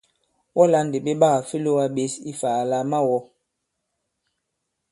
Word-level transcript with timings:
Wɔ 0.55 0.63
lā 0.71 0.79
ndì 0.85 0.97
ɓe 1.05 1.11
ɓaà 1.21 1.37
fe 1.47 1.55
lōgā 1.65 1.85
ɓěs 1.95 2.13
ifà 2.31 2.49
àlà 2.61 2.75
à 2.83 2.87
ma-wɔ̃! 2.91 3.21